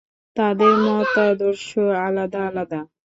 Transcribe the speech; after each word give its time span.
তাদের 0.35 0.73
মতাদর্শ 0.85 1.69
আলাদা 1.99 2.41
আলাদা। 2.49 2.79